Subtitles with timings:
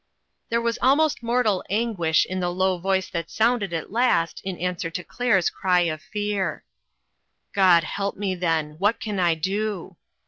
[0.49, 4.89] There was almost mortal anguish in the low voice that sounded at last in answer
[4.89, 6.63] to Claire's cry of fear.
[7.53, 8.77] "God help me, then!
[8.79, 9.97] What can I do?"